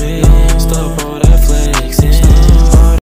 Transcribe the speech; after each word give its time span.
me. 0.00 0.22
Stop 0.58 1.04
all 1.04 1.18
that 1.20 1.44
flexing. 1.46 2.98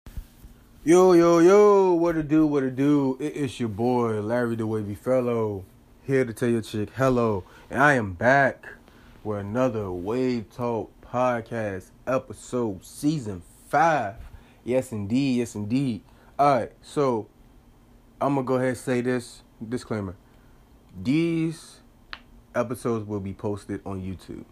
Yo, 0.83 1.13
yo, 1.13 1.39
yo, 1.39 1.93
what 1.93 2.13
to 2.13 2.23
do, 2.23 2.47
what 2.47 2.61
to 2.61 2.71
do? 2.71 3.17
It 3.19 3.33
is 3.33 3.59
your 3.59 3.69
boy, 3.69 4.21
Larry 4.21 4.55
the 4.55 4.65
Wavey 4.65 4.95
Fellow, 4.95 5.65
here 6.05 6.23
to 6.23 6.33
tell 6.33 6.49
your 6.49 6.61
chick 6.61 6.89
hello. 6.95 7.43
And 7.69 7.81
I 7.81 7.93
am 7.95 8.13
back 8.13 8.65
with 9.23 9.39
another 9.39 9.91
Wave 9.91 10.49
Talk 10.49 10.91
podcast 11.01 11.89
episode, 12.05 12.85
season 12.85 13.41
five. 13.67 14.15
Yes, 14.63 14.91
indeed, 14.91 15.39
yes, 15.39 15.55
indeed. 15.55 16.01
All 16.39 16.59
right, 16.59 16.71
so 16.81 17.27
I'm 18.21 18.35
gonna 18.35 18.45
go 18.45 18.55
ahead 18.55 18.69
and 18.69 18.77
say 18.77 19.01
this 19.01 19.43
disclaimer. 19.67 20.15
These 21.03 21.81
episodes 22.55 23.05
will 23.07 23.19
be 23.19 23.33
posted 23.33 23.81
on 23.85 24.01
YouTube. 24.01 24.45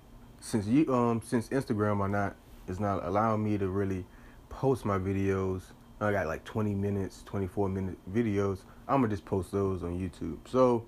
Since 0.45 0.67
you 0.67 0.93
um 0.93 1.23
since 1.25 1.49
Instagram 1.49 2.01
are 2.01 2.07
not 2.07 2.35
is 2.67 2.79
not 2.79 3.03
allowing 3.03 3.43
me 3.43 3.57
to 3.57 3.67
really 3.67 4.05
post 4.47 4.85
my 4.85 4.99
videos. 4.99 5.63
I 5.99 6.11
got 6.11 6.27
like 6.27 6.43
20 6.43 6.75
minutes, 6.75 7.23
24 7.25 7.67
minute 7.67 7.97
videos. 8.13 8.59
I'm 8.87 9.01
gonna 9.01 9.07
just 9.07 9.25
post 9.25 9.51
those 9.51 9.81
on 9.81 9.99
YouTube. 9.99 10.37
So 10.47 10.85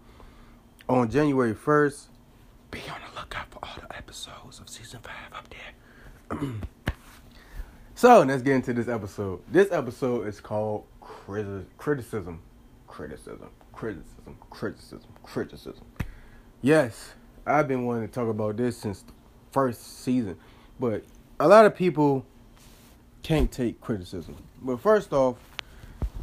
on 0.88 1.10
January 1.10 1.56
1st, 1.56 2.06
be 2.70 2.82
on 2.82 3.00
the 3.10 3.20
lookout 3.20 3.50
for 3.50 3.58
all 3.64 3.76
the 3.82 3.98
episodes 3.98 4.60
of 4.60 4.70
season 4.70 5.00
five 5.02 5.34
up 5.34 5.48
there. 5.50 6.40
so 7.96 8.22
let's 8.22 8.44
get 8.44 8.54
into 8.58 8.74
this 8.74 8.88
episode. 8.88 9.42
This 9.52 9.72
episode 9.72 10.28
is 10.28 10.40
called 10.40 10.84
criti- 11.02 11.66
criticism, 11.80 12.44
criticism, 12.86 13.50
criticism, 13.72 14.38
criticism, 14.52 15.10
criticism. 15.24 15.86
Yes, 16.62 17.16
I've 17.48 17.68
been 17.68 17.86
wanting 17.86 18.08
to 18.08 18.14
talk 18.14 18.28
about 18.28 18.58
this 18.58 18.78
since 18.78 19.02
the 19.02 19.14
first 19.52 20.04
season, 20.04 20.38
but 20.80 21.04
a 21.40 21.48
lot 21.48 21.66
of 21.66 21.76
people 21.76 22.26
can't 23.24 23.52
take 23.52 23.82
criticism. 23.82 24.36
But 24.62 24.80
first 24.80 25.14
off, 25.14 25.38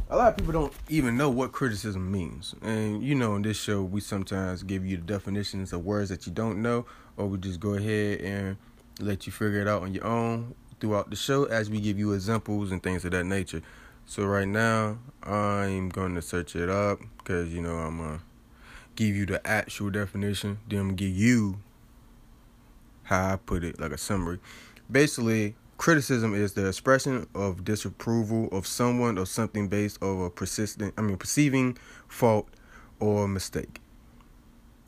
a 0.09 0.15
lot 0.15 0.29
of 0.29 0.37
people 0.37 0.53
don't 0.53 0.73
even 0.89 1.17
know 1.17 1.29
what 1.29 1.51
criticism 1.51 2.11
means. 2.11 2.53
And 2.61 3.03
you 3.03 3.15
know, 3.15 3.35
in 3.35 3.41
this 3.41 3.57
show, 3.57 3.83
we 3.83 4.01
sometimes 4.01 4.63
give 4.63 4.85
you 4.85 4.97
the 4.97 5.03
definitions 5.03 5.73
of 5.73 5.85
words 5.85 6.09
that 6.09 6.25
you 6.27 6.33
don't 6.33 6.61
know, 6.61 6.85
or 7.17 7.27
we 7.27 7.37
just 7.37 7.59
go 7.59 7.73
ahead 7.73 8.21
and 8.21 8.57
let 8.99 9.25
you 9.25 9.31
figure 9.31 9.61
it 9.61 9.67
out 9.67 9.81
on 9.83 9.93
your 9.93 10.05
own 10.05 10.53
throughout 10.79 11.09
the 11.09 11.15
show 11.15 11.45
as 11.45 11.69
we 11.69 11.79
give 11.79 11.97
you 11.97 12.13
examples 12.13 12.71
and 12.71 12.83
things 12.83 13.03
of 13.05 13.11
that 13.11 13.25
nature. 13.25 13.61
So 14.05 14.23
right 14.25 14.47
now, 14.47 14.99
I'm 15.23 15.89
going 15.89 16.13
to 16.15 16.21
search 16.21 16.55
it 16.55 16.69
up 16.69 16.99
because 17.17 17.53
you 17.53 17.61
know 17.61 17.75
I'm 17.75 17.97
gonna 17.97 18.21
give 18.95 19.15
you 19.15 19.25
the 19.25 19.45
actual 19.45 19.89
definition. 19.89 20.59
Then 20.67 20.79
I'm 20.79 20.87
gonna 20.87 20.97
give 20.97 21.15
you 21.15 21.59
how 23.05 23.33
I 23.33 23.35
put 23.37 23.63
it, 23.63 23.79
like 23.79 23.91
a 23.91 23.97
summary. 23.97 24.39
Basically, 24.91 25.55
criticism 25.77 26.33
is 26.33 26.53
the 26.53 26.67
expression 26.67 27.27
of 27.33 27.63
disapproval 27.63 28.49
of 28.51 28.67
someone 28.67 29.17
or 29.17 29.25
something 29.25 29.67
based 29.67 30.01
on 30.03 30.25
a 30.25 30.29
persistent, 30.29 30.93
I 30.97 31.01
mean, 31.01 31.17
perceiving 31.17 31.77
fault 32.07 32.47
or 32.99 33.27
mistake. 33.27 33.79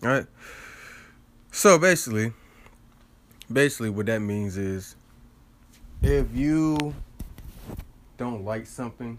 All 0.03 0.09
right. 0.09 0.25
So 1.51 1.79
basically, 1.79 2.33
basically, 3.51 3.89
what 3.89 4.05
that 4.07 4.19
means 4.19 4.57
is, 4.57 4.95
if 6.01 6.27
you 6.33 6.93
don't 8.17 8.43
like 8.43 8.65
something, 8.65 9.17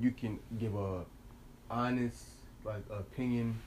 you 0.00 0.10
can 0.10 0.38
give 0.58 0.74
a 0.74 1.04
honest 1.70 2.24
like 2.64 2.82
opinion 2.90 3.58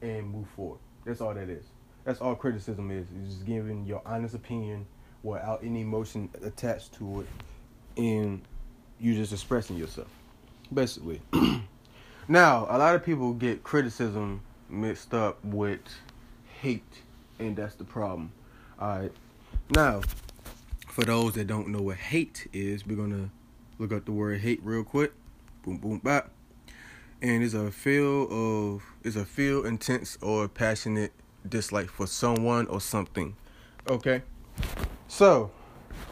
and 0.00 0.30
move 0.30 0.48
forward. 0.56 0.78
That's 1.04 1.20
all 1.20 1.34
that 1.34 1.48
is. 1.48 1.64
That's 2.04 2.20
all 2.20 2.34
criticism 2.34 2.90
is. 2.90 3.06
It's 3.22 3.34
just 3.34 3.46
giving 3.46 3.86
your 3.86 4.02
honest 4.04 4.34
opinion 4.34 4.86
without 5.22 5.62
any 5.62 5.82
emotion 5.82 6.28
attached 6.42 6.94
to 6.94 7.20
it, 7.20 7.26
and 7.96 8.42
you 8.98 9.14
just 9.14 9.32
expressing 9.32 9.76
yourself, 9.76 10.08
basically. 10.72 11.20
now, 12.28 12.66
a 12.68 12.78
lot 12.78 12.94
of 12.94 13.04
people 13.04 13.32
get 13.32 13.62
criticism 13.62 14.40
mixed 14.68 15.14
up 15.14 15.44
with 15.44 15.80
hate, 16.60 17.02
and 17.38 17.54
that's 17.56 17.76
the 17.76 17.84
problem. 17.84 18.32
All 18.80 18.98
right. 18.98 19.12
Now, 19.74 20.00
for 20.88 21.04
those 21.04 21.34
that 21.34 21.46
don't 21.46 21.68
know 21.68 21.82
what 21.82 21.96
hate 21.96 22.48
is, 22.52 22.86
we're 22.86 22.96
gonna 22.96 23.30
look 23.78 23.92
up 23.92 24.04
the 24.04 24.12
word 24.12 24.40
hate 24.40 24.60
real 24.62 24.84
quick. 24.84 25.12
Boom, 25.64 25.78
boom, 25.78 25.98
bop. 25.98 26.30
And 27.20 27.44
it's 27.44 27.54
a 27.54 27.70
feel 27.70 28.26
of 28.30 28.82
it's 29.04 29.16
a 29.16 29.24
feel 29.24 29.64
intense 29.64 30.18
or 30.20 30.48
passionate 30.48 31.12
dislike 31.48 31.88
for 31.88 32.06
someone 32.06 32.66
or 32.66 32.80
something. 32.80 33.36
Okay. 33.88 34.22
So, 35.08 35.50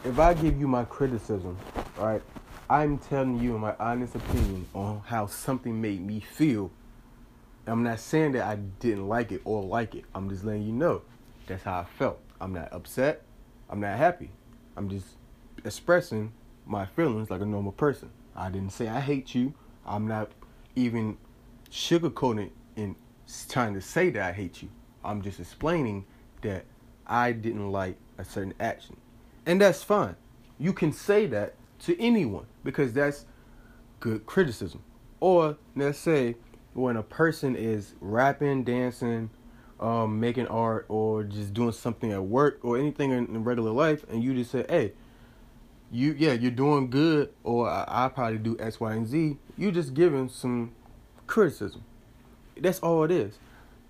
if 0.03 0.19
I 0.19 0.33
give 0.33 0.59
you 0.59 0.67
my 0.67 0.83
criticism, 0.85 1.57
right, 1.97 2.21
I'm 2.69 2.97
telling 2.97 3.39
you 3.39 3.57
my 3.57 3.75
honest 3.79 4.15
opinion 4.15 4.67
on 4.73 5.01
how 5.05 5.27
something 5.27 5.79
made 5.81 6.05
me 6.05 6.19
feel. 6.19 6.71
I'm 7.67 7.83
not 7.83 7.99
saying 7.99 8.33
that 8.33 8.43
I 8.43 8.55
didn't 8.55 9.07
like 9.07 9.31
it 9.31 9.41
or 9.45 9.61
like 9.63 9.95
it. 9.95 10.05
I'm 10.15 10.29
just 10.29 10.43
letting 10.43 10.63
you 10.63 10.71
know 10.71 11.01
that's 11.47 11.63
how 11.63 11.79
I 11.79 11.83
felt. 11.83 12.19
I'm 12.39 12.53
not 12.53 12.71
upset. 12.71 13.23
I'm 13.69 13.79
not 13.79 13.97
happy. 13.97 14.31
I'm 14.75 14.89
just 14.89 15.07
expressing 15.63 16.33
my 16.65 16.85
feelings 16.85 17.29
like 17.29 17.41
a 17.41 17.45
normal 17.45 17.71
person. 17.71 18.09
I 18.35 18.49
didn't 18.49 18.71
say 18.71 18.87
I 18.87 18.99
hate 18.99 19.35
you. 19.35 19.53
I'm 19.85 20.07
not 20.07 20.31
even 20.75 21.17
sugarcoating 21.69 22.51
and 22.75 22.95
trying 23.49 23.73
to 23.73 23.81
say 23.81 24.09
that 24.11 24.21
I 24.21 24.31
hate 24.31 24.61
you. 24.61 24.69
I'm 25.03 25.21
just 25.21 25.39
explaining 25.39 26.05
that 26.41 26.65
I 27.07 27.31
didn't 27.31 27.71
like 27.71 27.97
a 28.17 28.25
certain 28.25 28.53
action. 28.59 28.97
And 29.45 29.59
that's 29.61 29.83
fine. 29.83 30.15
You 30.59 30.73
can 30.73 30.91
say 30.93 31.25
that 31.27 31.55
to 31.79 31.99
anyone 31.99 32.45
because 32.63 32.93
that's 32.93 33.25
good 33.99 34.25
criticism. 34.25 34.83
Or 35.19 35.57
let's 35.75 35.97
say 35.97 36.35
when 36.73 36.97
a 36.97 37.03
person 37.03 37.55
is 37.55 37.93
rapping, 37.99 38.63
dancing, 38.63 39.29
um, 39.79 40.19
making 40.19 40.47
art, 40.47 40.85
or 40.89 41.23
just 41.23 41.53
doing 41.53 41.71
something 41.71 42.11
at 42.11 42.23
work 42.23 42.59
or 42.61 42.77
anything 42.77 43.11
in, 43.11 43.25
in 43.27 43.43
regular 43.43 43.71
life, 43.71 44.05
and 44.09 44.23
you 44.23 44.33
just 44.33 44.51
say, 44.51 44.65
"Hey, 44.69 44.93
you 45.91 46.15
yeah, 46.17 46.33
you're 46.33 46.51
doing 46.51 46.89
good," 46.89 47.33
or 47.43 47.67
I, 47.67 47.85
I 47.87 48.07
probably 48.09 48.37
do 48.37 48.55
X, 48.59 48.79
Y, 48.79 48.93
and 48.93 49.07
Z. 49.07 49.37
You 49.57 49.71
just 49.71 49.93
giving 49.93 50.29
some 50.29 50.73
criticism. 51.25 51.83
That's 52.59 52.79
all 52.79 53.03
it 53.03 53.11
is. 53.11 53.39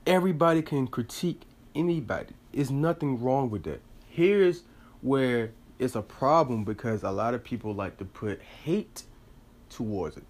Everybody 0.05 0.61
can 0.61 0.87
critique 0.87 1.43
anybody. 1.75 2.33
There's 2.51 2.71
nothing 2.71 3.21
wrong 3.21 3.49
with 3.49 3.63
that. 3.63 3.81
Here's 4.07 4.63
where 5.01 5.51
it's 5.79 5.95
a 5.95 6.01
problem 6.01 6.63
because 6.63 7.03
a 7.03 7.11
lot 7.11 7.33
of 7.33 7.43
people 7.43 7.73
like 7.73 7.97
to 7.97 8.05
put 8.05 8.41
hate 8.41 9.03
towards 9.69 10.17
it. 10.17 10.23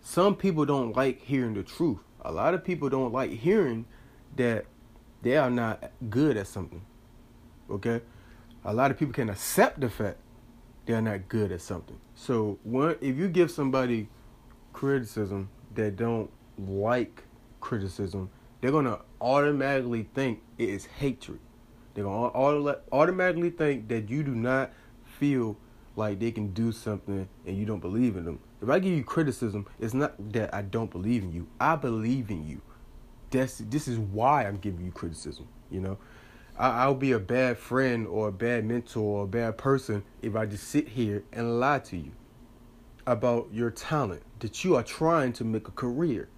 Some 0.00 0.34
people 0.36 0.64
don't 0.64 0.96
like 0.96 1.22
hearing 1.22 1.54
the 1.54 1.62
truth. 1.62 1.98
A 2.22 2.32
lot 2.32 2.54
of 2.54 2.64
people 2.64 2.88
don't 2.88 3.12
like 3.12 3.30
hearing 3.30 3.86
that 4.36 4.66
they 5.22 5.36
are 5.36 5.50
not 5.50 5.90
good 6.08 6.36
at 6.36 6.46
something. 6.46 6.82
Okay? 7.70 8.00
A 8.64 8.72
lot 8.74 8.90
of 8.90 8.98
people 8.98 9.14
can 9.14 9.30
accept 9.30 9.80
the 9.80 9.90
fact 9.90 10.18
they're 10.86 11.02
not 11.02 11.28
good 11.28 11.52
at 11.52 11.60
something. 11.60 11.98
So, 12.14 12.58
if 13.00 13.16
you 13.16 13.28
give 13.28 13.50
somebody 13.50 14.08
criticism 14.72 15.50
that 15.74 15.96
don't 15.96 16.30
like 16.56 17.24
criticism, 17.60 18.30
they're 18.60 18.72
gonna 18.72 19.00
automatically 19.20 20.08
think 20.14 20.42
it 20.58 20.68
is 20.68 20.86
hatred. 20.86 21.38
They're 21.94 22.04
gonna 22.04 22.28
auto- 22.28 22.80
automatically 22.92 23.50
think 23.50 23.88
that 23.88 24.08
you 24.08 24.22
do 24.22 24.34
not 24.34 24.72
feel 25.04 25.56
like 25.96 26.18
they 26.20 26.30
can 26.30 26.52
do 26.52 26.70
something 26.72 27.28
and 27.46 27.56
you 27.56 27.66
don't 27.66 27.80
believe 27.80 28.16
in 28.16 28.24
them. 28.24 28.40
If 28.62 28.68
I 28.68 28.78
give 28.78 28.92
you 28.92 29.04
criticism, 29.04 29.66
it's 29.78 29.94
not 29.94 30.32
that 30.32 30.54
I 30.54 30.62
don't 30.62 30.90
believe 30.90 31.22
in 31.22 31.32
you. 31.32 31.48
I 31.60 31.76
believe 31.76 32.30
in 32.30 32.46
you. 32.46 32.60
That's 33.30 33.58
this 33.58 33.88
is 33.88 33.98
why 33.98 34.46
I'm 34.46 34.56
giving 34.56 34.84
you 34.84 34.92
criticism. 34.92 35.48
You 35.70 35.80
know, 35.80 35.98
I, 36.56 36.84
I'll 36.84 36.94
be 36.94 37.12
a 37.12 37.18
bad 37.18 37.58
friend 37.58 38.06
or 38.06 38.28
a 38.28 38.32
bad 38.32 38.64
mentor 38.64 39.20
or 39.20 39.24
a 39.24 39.28
bad 39.28 39.58
person 39.58 40.02
if 40.22 40.34
I 40.34 40.46
just 40.46 40.64
sit 40.64 40.88
here 40.88 41.24
and 41.32 41.60
lie 41.60 41.80
to 41.80 41.96
you 41.96 42.12
about 43.06 43.48
your 43.52 43.70
talent 43.70 44.22
that 44.40 44.64
you 44.64 44.76
are 44.76 44.82
trying 44.82 45.32
to 45.34 45.44
make 45.44 45.68
a 45.68 45.72
career 45.72 46.28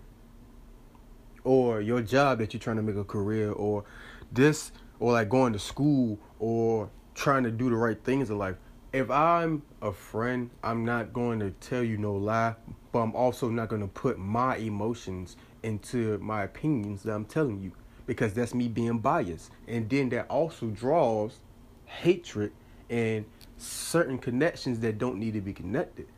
or 1.44 1.80
your 1.80 2.02
job 2.02 2.38
that 2.38 2.52
you're 2.52 2.60
trying 2.60 2.76
to 2.76 2.82
make 2.82 2.96
a 2.96 3.04
career 3.04 3.52
or 3.52 3.84
this 4.32 4.72
or 4.98 5.12
like 5.12 5.28
going 5.28 5.52
to 5.52 5.58
school 5.58 6.18
or 6.38 6.88
trying 7.14 7.44
to 7.44 7.50
do 7.50 7.70
the 7.70 7.76
right 7.76 8.02
things 8.04 8.30
in 8.30 8.38
life. 8.38 8.56
If 8.92 9.10
I'm 9.10 9.62
a 9.82 9.92
friend, 9.92 10.50
I'm 10.62 10.84
not 10.84 11.12
going 11.12 11.38
to 11.40 11.50
tell 11.52 11.82
you 11.82 11.96
no 11.96 12.14
lie, 12.14 12.54
but 12.92 13.00
I'm 13.00 13.14
also 13.14 13.48
not 13.48 13.68
going 13.68 13.82
to 13.82 13.88
put 13.88 14.18
my 14.18 14.56
emotions 14.56 15.36
into 15.62 16.18
my 16.18 16.42
opinions 16.42 17.02
that 17.04 17.12
I'm 17.12 17.24
telling 17.24 17.60
you 17.60 17.72
because 18.06 18.32
that's 18.34 18.54
me 18.54 18.66
being 18.68 18.98
biased. 18.98 19.50
And 19.68 19.88
then 19.88 20.08
that 20.08 20.26
also 20.28 20.66
draws 20.66 21.38
hatred 21.84 22.52
and 22.88 23.24
certain 23.58 24.18
connections 24.18 24.80
that 24.80 24.98
don't 24.98 25.18
need 25.18 25.34
to 25.34 25.40
be 25.40 25.52
connected. 25.52 26.08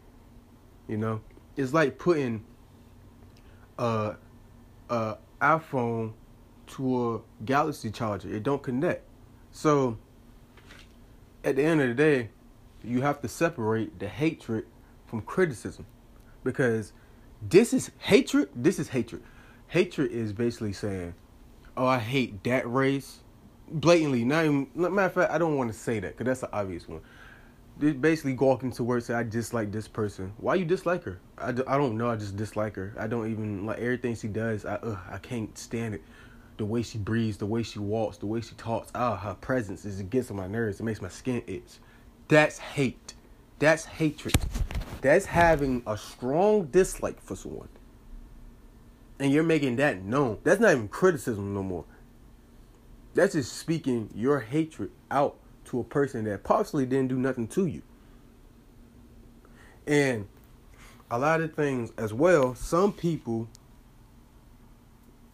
You 0.88 0.96
know, 0.96 1.20
it's 1.56 1.72
like 1.72 1.98
putting 1.98 2.44
uh 3.78 4.14
uh 4.92 5.14
iPhone 5.40 6.12
to 6.68 7.14
a 7.14 7.44
Galaxy 7.44 7.90
charger. 7.90 8.32
It 8.32 8.44
don't 8.44 8.62
connect. 8.62 9.02
So 9.50 9.98
at 11.42 11.56
the 11.56 11.64
end 11.64 11.80
of 11.80 11.88
the 11.88 11.94
day, 11.94 12.30
you 12.84 13.00
have 13.00 13.20
to 13.22 13.28
separate 13.28 13.98
the 13.98 14.08
hatred 14.08 14.66
from 15.06 15.22
criticism 15.22 15.86
because 16.44 16.92
this 17.40 17.72
is 17.72 17.90
hatred. 17.98 18.50
This 18.54 18.78
is 18.78 18.88
hatred. 18.88 19.22
Hatred 19.68 20.12
is 20.12 20.32
basically 20.32 20.72
saying, 20.72 21.14
"Oh, 21.76 21.86
I 21.86 21.98
hate 21.98 22.44
that 22.44 22.70
race." 22.70 23.20
Blatantly, 23.68 24.24
not 24.24 24.44
even. 24.44 24.68
Matter 24.74 25.00
of 25.00 25.12
fact, 25.14 25.32
I 25.32 25.38
don't 25.38 25.56
want 25.56 25.72
to 25.72 25.78
say 25.78 25.98
that 26.00 26.16
because 26.16 26.26
that's 26.26 26.40
the 26.40 26.56
obvious 26.56 26.86
one. 26.86 27.00
Basically 27.82 28.34
walking 28.34 28.70
to 28.72 28.84
work 28.84 29.02
say, 29.02 29.14
"I 29.14 29.24
dislike 29.24 29.72
this 29.72 29.88
person." 29.88 30.32
Why 30.36 30.54
you 30.54 30.64
dislike 30.64 31.02
her? 31.02 31.18
I, 31.36 31.50
d- 31.50 31.64
I 31.66 31.76
don't 31.76 31.98
know. 31.98 32.10
I 32.10 32.16
just 32.16 32.36
dislike 32.36 32.76
her. 32.76 32.94
I 32.96 33.08
don't 33.08 33.28
even 33.28 33.66
like 33.66 33.78
everything 33.78 34.14
she 34.14 34.28
does. 34.28 34.64
I 34.64 34.76
ugh, 34.76 34.98
I 35.10 35.18
can't 35.18 35.56
stand 35.58 35.94
it. 35.94 36.02
The 36.58 36.64
way 36.64 36.82
she 36.82 36.98
breathes, 36.98 37.38
the 37.38 37.46
way 37.46 37.64
she 37.64 37.80
walks, 37.80 38.18
the 38.18 38.26
way 38.26 38.40
she 38.40 38.54
talks. 38.54 38.92
Ah, 38.94 39.16
her 39.16 39.34
presence 39.34 39.84
is 39.84 39.98
it 39.98 40.10
gets 40.10 40.30
on 40.30 40.36
my 40.36 40.46
nerves. 40.46 40.78
It 40.78 40.84
makes 40.84 41.02
my 41.02 41.08
skin 41.08 41.42
itch. 41.48 41.78
That's 42.28 42.58
hate. 42.58 43.14
That's 43.58 43.84
hatred. 43.84 44.36
That's 45.00 45.26
having 45.26 45.82
a 45.84 45.96
strong 45.96 46.66
dislike 46.66 47.20
for 47.20 47.34
someone. 47.34 47.68
And 49.18 49.32
you're 49.32 49.42
making 49.42 49.76
that 49.76 50.04
known. 50.04 50.38
That's 50.44 50.60
not 50.60 50.70
even 50.70 50.88
criticism 50.88 51.52
no 51.52 51.64
more. 51.64 51.84
That's 53.14 53.34
just 53.34 53.56
speaking 53.56 54.10
your 54.14 54.40
hatred 54.40 54.90
out 55.10 55.36
to 55.72 55.80
a 55.80 55.84
person 55.84 56.24
that 56.24 56.44
possibly 56.44 56.84
didn't 56.84 57.08
do 57.08 57.16
nothing 57.16 57.48
to 57.48 57.66
you. 57.66 57.80
And 59.86 60.28
a 61.10 61.18
lot 61.18 61.40
of 61.40 61.54
things 61.54 61.92
as 61.96 62.12
well, 62.12 62.54
some 62.54 62.92
people 62.92 63.48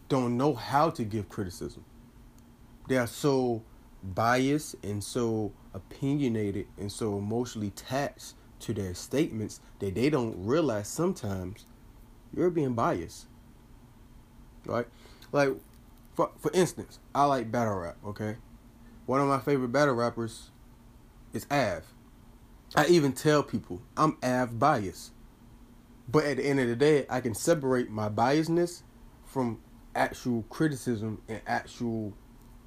don't 0.08 0.36
know 0.36 0.54
how 0.54 0.90
to 0.90 1.02
give 1.02 1.28
criticism. 1.28 1.84
They 2.88 2.96
are 2.96 3.08
so 3.08 3.64
biased 4.02 4.76
and 4.84 5.02
so 5.02 5.52
opinionated 5.74 6.68
and 6.78 6.90
so 6.90 7.18
emotionally 7.18 7.68
attached 7.68 8.34
to 8.60 8.72
their 8.72 8.94
statements 8.94 9.58
that 9.80 9.96
they 9.96 10.08
don't 10.08 10.36
realize 10.38 10.86
sometimes 10.86 11.66
you're 12.32 12.48
being 12.48 12.74
biased. 12.74 13.26
Right? 14.64 14.86
Like 15.32 15.50
for 16.14 16.30
for 16.38 16.52
instance, 16.54 17.00
I 17.12 17.24
like 17.24 17.50
battle 17.50 17.74
rap, 17.74 17.96
okay? 18.06 18.36
One 19.08 19.22
of 19.22 19.26
my 19.26 19.38
favorite 19.38 19.72
battle 19.72 19.94
rappers 19.94 20.50
is 21.32 21.46
Av. 21.50 21.82
I 22.76 22.86
even 22.88 23.12
tell 23.12 23.42
people 23.42 23.80
I'm 23.96 24.18
Av 24.22 24.58
biased. 24.58 25.12
But 26.06 26.26
at 26.26 26.36
the 26.36 26.44
end 26.44 26.60
of 26.60 26.68
the 26.68 26.76
day, 26.76 27.06
I 27.08 27.22
can 27.22 27.32
separate 27.32 27.88
my 27.88 28.10
biasness 28.10 28.82
from 29.24 29.62
actual 29.94 30.44
criticism 30.50 31.22
and 31.26 31.40
actual 31.46 32.12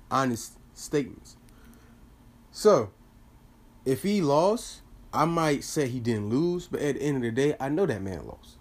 honest 0.09 0.57
statements. 0.73 1.37
So, 2.49 2.89
if 3.85 4.01
he 4.01 4.21
lost, 4.21 4.81
I 5.13 5.25
might 5.25 5.63
say 5.63 5.87
he 5.87 5.99
didn't 5.99 6.29
lose, 6.29 6.65
but 6.65 6.81
at 6.81 6.95
the 6.95 7.03
end 7.03 7.17
of 7.17 7.21
the 7.21 7.31
day, 7.31 7.55
I 7.59 7.69
know 7.69 7.85
that 7.85 8.01
man 8.01 8.25
lost. 8.25 8.57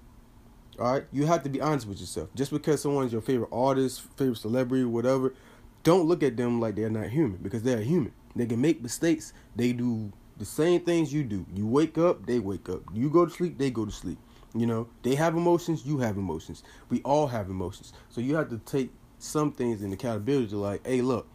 All 0.79 0.93
right, 0.93 1.05
you 1.13 1.25
have 1.25 1.45
to 1.45 1.49
be 1.49 1.63
honest 1.63 1.87
with 1.87 1.99
yourself. 1.99 2.29
Just 2.35 2.51
because 2.51 2.83
someone's 2.83 3.11
your 3.11 3.23
favorite 3.23 3.49
artist, 3.51 4.03
favorite 4.19 4.37
celebrity, 4.37 4.85
whatever, 4.85 5.33
don't 5.83 6.07
look 6.07 6.23
at 6.23 6.37
them 6.37 6.61
like 6.61 6.77
they're 6.77 6.91
not 6.91 7.09
human 7.09 7.39
because 7.43 7.63
they're 7.63 7.81
human. 7.81 8.13
They 8.37 8.47
can 8.47 8.61
make 8.61 8.83
mistakes. 8.83 9.33
They 9.57 9.73
do 9.73 10.13
the 10.37 10.45
same 10.45 10.81
things 10.81 11.13
you 11.13 11.25
do. 11.25 11.47
You 11.55 11.67
wake 11.67 11.99
up, 11.99 12.27
they 12.27 12.39
wake 12.39 12.69
up. 12.69 12.83
You 12.93 13.11
go 13.11 13.27
to 13.27 13.31
sleep, 13.31 13.59
they 13.59 13.71
go 13.71 13.85
to 13.85 13.91
sleep. 13.91 14.19
You 14.55 14.67
know, 14.67 14.89
they 15.03 15.15
have 15.15 15.37
emotions, 15.37 15.87
you 15.87 15.99
have 15.99 16.17
emotions. 16.17 16.63
We 16.89 17.03
all 17.03 17.29
have 17.29 17.51
emotions. 17.51 17.93
So 18.09 18.21
you 18.21 18.35
have 18.37 18.49
to 18.51 18.59
take 18.59 18.91
some 19.19 19.53
things 19.53 19.83
in 19.83 19.93
accountability 19.93 20.55
like, 20.57 20.87
hey, 20.87 21.03
look, 21.03 21.29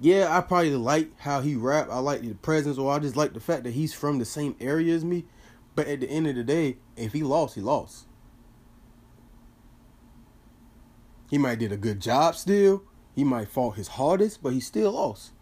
yeah, 0.00 0.36
I 0.36 0.40
probably 0.42 0.74
like 0.76 1.18
how 1.18 1.40
he 1.40 1.56
rap. 1.56 1.88
I 1.90 1.98
like 1.98 2.22
the 2.22 2.34
presence, 2.34 2.78
or 2.78 2.92
I 2.92 2.98
just 2.98 3.16
like 3.16 3.32
the 3.32 3.40
fact 3.40 3.64
that 3.64 3.72
he's 3.72 3.94
from 3.94 4.18
the 4.18 4.24
same 4.24 4.54
area 4.60 4.94
as 4.94 5.04
me. 5.04 5.24
But 5.74 5.88
at 5.88 6.00
the 6.00 6.08
end 6.08 6.26
of 6.26 6.36
the 6.36 6.44
day, 6.44 6.76
if 6.96 7.12
he 7.12 7.22
lost, 7.22 7.54
he 7.54 7.60
lost. 7.60 8.06
He 11.30 11.38
might 11.38 11.58
did 11.58 11.72
a 11.72 11.76
good 11.76 12.00
job 12.00 12.36
still. 12.36 12.82
He 13.18 13.24
might 13.24 13.48
fought 13.48 13.74
his 13.74 13.88
hardest, 13.88 14.44
but 14.44 14.52
he 14.52 14.60
still 14.60 14.92
lost. 14.92 15.32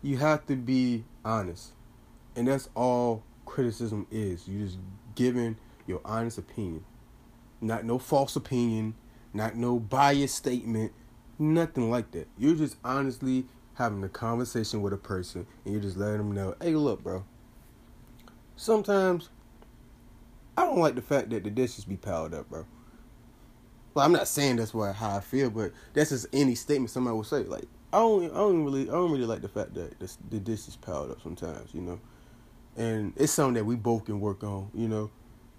You 0.00 0.16
have 0.16 0.46
to 0.46 0.56
be 0.56 1.04
honest. 1.26 1.74
And 2.34 2.48
that's 2.48 2.70
all 2.74 3.22
criticism 3.44 4.06
is. 4.10 4.48
You 4.48 4.64
just 4.64 4.78
giving 5.14 5.58
your 5.86 6.00
honest 6.06 6.38
opinion. 6.38 6.86
Not 7.60 7.84
no 7.84 7.98
false 7.98 8.34
opinion, 8.34 8.94
not 9.34 9.56
no 9.56 9.78
biased 9.78 10.36
statement, 10.36 10.92
nothing 11.38 11.90
like 11.90 12.12
that. 12.12 12.28
You're 12.38 12.56
just 12.56 12.78
honestly 12.82 13.44
having 13.74 14.02
a 14.04 14.08
conversation 14.08 14.80
with 14.80 14.94
a 14.94 14.96
person 14.96 15.46
and 15.66 15.74
you're 15.74 15.82
just 15.82 15.98
letting 15.98 16.16
them 16.16 16.32
know, 16.32 16.54
hey, 16.62 16.74
look, 16.74 17.02
bro. 17.02 17.26
Sometimes 18.56 19.28
I 20.56 20.64
don't 20.64 20.78
like 20.78 20.94
the 20.94 21.02
fact 21.02 21.28
that 21.28 21.44
the 21.44 21.50
dishes 21.50 21.84
be 21.84 21.98
piled 21.98 22.32
up, 22.32 22.48
bro. 22.48 22.64
Well, 23.96 24.04
I'm 24.04 24.12
not 24.12 24.28
saying 24.28 24.56
that's 24.56 24.74
what 24.74 24.94
how 24.94 25.16
I 25.16 25.20
feel, 25.20 25.48
but 25.48 25.72
that's 25.94 26.10
just 26.10 26.26
any 26.30 26.54
statement 26.54 26.90
somebody 26.90 27.16
would 27.16 27.24
say. 27.24 27.44
Like, 27.44 27.64
I 27.94 27.96
don't, 27.96 28.24
I 28.26 28.34
don't 28.34 28.62
really, 28.62 28.82
I 28.90 28.92
don't 28.92 29.10
really 29.10 29.24
like 29.24 29.40
the 29.40 29.48
fact 29.48 29.72
that 29.72 29.98
the, 29.98 30.14
the 30.28 30.38
dishes 30.38 30.76
piled 30.76 31.12
up 31.12 31.22
sometimes, 31.22 31.72
you 31.72 31.80
know. 31.80 31.98
And 32.76 33.14
it's 33.16 33.32
something 33.32 33.54
that 33.54 33.64
we 33.64 33.74
both 33.74 34.04
can 34.04 34.20
work 34.20 34.44
on, 34.44 34.70
you 34.74 34.86
know. 34.86 35.10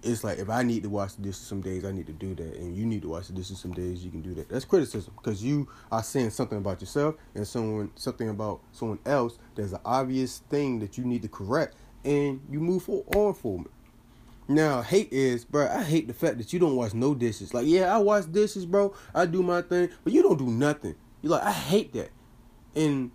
It's 0.04 0.24
like 0.24 0.38
if 0.38 0.52
I 0.52 0.62
need 0.62 0.84
to 0.84 0.90
wash 0.90 1.14
the 1.14 1.24
dishes 1.24 1.48
some 1.48 1.62
days, 1.62 1.84
I 1.84 1.92
need 1.92 2.06
to 2.06 2.14
do 2.14 2.36
that, 2.36 2.58
and 2.58 2.78
you 2.78 2.86
need 2.86 3.02
to 3.02 3.10
wash 3.10 3.26
the 3.26 3.34
dishes 3.34 3.58
some 3.58 3.74
days, 3.74 4.06
you 4.06 4.12
can 4.12 4.22
do 4.22 4.36
that. 4.36 4.50
That's 4.50 4.66
criticism 4.66 5.16
because 5.16 5.44
you 5.44 5.68
are 5.92 6.04
saying 6.04 6.30
something 6.30 6.60
about 6.60 6.80
yourself 6.80 7.16
and 7.34 7.48
someone 7.48 7.90
something 7.96 8.30
about 8.30 8.60
someone 8.72 9.00
else. 9.08 9.40
There's 9.56 9.74
an 9.74 9.82
obvious 9.84 10.44
thing 10.52 10.78
that 10.82 10.96
you 10.96 11.06
need 11.06 11.24
to 11.24 11.28
correct, 11.28 11.76
and 12.06 12.40
you 12.52 12.60
move 12.60 12.88
on 12.88 13.34
for 13.34 13.62
it. 13.62 13.72
Now, 14.48 14.82
hate 14.82 15.12
is, 15.12 15.44
bro. 15.44 15.68
I 15.68 15.84
hate 15.84 16.08
the 16.08 16.14
fact 16.14 16.38
that 16.38 16.54
you 16.54 16.60
don't 16.60 16.76
wash 16.76 16.94
no 16.94 17.14
dishes. 17.14 17.54
Like, 17.54 17.68
yeah, 17.68 17.94
I 17.94 17.98
wash 17.98 18.26
dishes, 18.26 18.66
bro. 18.66 18.94
I 19.14 19.26
do 19.26 19.44
my 19.44 19.62
thing, 19.62 19.90
but 20.04 20.14
you 20.14 20.24
don't 20.24 20.38
do 20.38 20.48
nothing. 20.48 20.96
You're 21.22 21.32
like, 21.32 21.44
I 21.44 21.52
hate 21.52 21.94
that, 21.94 22.12
and 22.76 23.12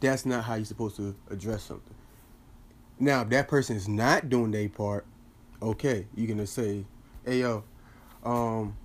that's 0.00 0.26
not 0.26 0.44
how 0.44 0.54
you're 0.54 0.64
supposed 0.64 0.96
to 0.96 1.14
address 1.30 1.62
something. 1.62 1.94
Now, 2.98 3.22
if 3.22 3.28
that 3.30 3.48
person 3.48 3.76
is 3.76 3.86
not 3.88 4.28
doing 4.28 4.50
their 4.50 4.68
part, 4.68 5.06
okay, 5.62 6.06
you're 6.14 6.28
gonna 6.28 6.46
say, 6.46 6.84
"Hey, 7.24 7.40
yo, 7.40 7.64
um, 8.24 8.76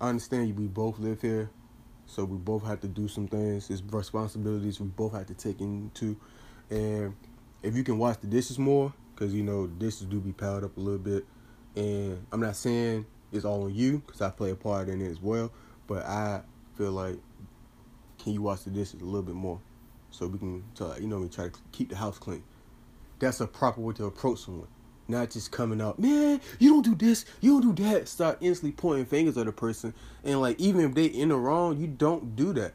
I 0.00 0.08
understand 0.08 0.48
you. 0.48 0.54
We 0.54 0.66
both 0.66 0.98
live 0.98 1.22
here, 1.22 1.50
so 2.06 2.24
we 2.24 2.36
both 2.36 2.64
have 2.64 2.80
to 2.80 2.88
do 2.88 3.08
some 3.08 3.26
things. 3.26 3.70
It's 3.70 3.82
responsibilities 3.82 4.80
we 4.80 4.86
both 4.88 5.12
have 5.12 5.26
to 5.26 5.34
take 5.34 5.60
into, 5.60 6.16
and 6.70 7.14
if 7.62 7.76
you 7.76 7.84
can 7.84 7.98
wash 7.98 8.16
the 8.16 8.26
dishes 8.26 8.58
more, 8.58 8.92
because 9.20 9.34
you 9.34 9.42
know 9.42 9.66
dishes 9.66 10.06
do 10.06 10.18
be 10.18 10.32
piled 10.32 10.64
up 10.64 10.74
a 10.78 10.80
little 10.80 10.98
bit, 10.98 11.26
and 11.76 12.26
I'm 12.32 12.40
not 12.40 12.56
saying 12.56 13.04
it's 13.30 13.44
all 13.44 13.64
on 13.64 13.74
you 13.74 13.98
because 13.98 14.22
I 14.22 14.30
play 14.30 14.50
a 14.50 14.54
part 14.54 14.88
in 14.88 15.02
it 15.02 15.10
as 15.10 15.20
well, 15.20 15.52
but 15.86 16.06
I 16.06 16.40
feel 16.78 16.92
like 16.92 17.18
can 18.18 18.32
you 18.32 18.40
wash 18.40 18.60
the 18.60 18.70
dishes 18.70 19.02
a 19.02 19.04
little 19.04 19.22
bit 19.22 19.34
more, 19.34 19.60
so 20.10 20.26
we 20.26 20.38
can, 20.38 20.64
you 20.98 21.06
know, 21.06 21.20
we 21.20 21.28
try 21.28 21.48
to 21.48 21.58
keep 21.70 21.90
the 21.90 21.96
house 21.96 22.18
clean. 22.18 22.42
That's 23.18 23.42
a 23.42 23.46
proper 23.46 23.82
way 23.82 23.92
to 23.94 24.06
approach 24.06 24.40
someone. 24.40 24.68
Not 25.06 25.30
just 25.30 25.52
coming 25.52 25.82
out, 25.82 25.98
man, 25.98 26.40
you 26.58 26.70
don't 26.70 26.84
do 26.84 26.94
this, 26.94 27.26
you 27.42 27.60
don't 27.60 27.74
do 27.74 27.84
that. 27.84 28.08
Start 28.08 28.38
instantly 28.40 28.72
pointing 28.72 29.04
fingers 29.04 29.36
at 29.36 29.46
a 29.46 29.52
person. 29.52 29.92
And 30.24 30.40
like 30.40 30.58
even 30.58 30.82
if 30.82 30.94
they 30.94 31.04
in 31.04 31.28
the 31.28 31.36
wrong, 31.36 31.78
you 31.78 31.88
don't 31.88 32.36
do 32.36 32.54
that. 32.54 32.72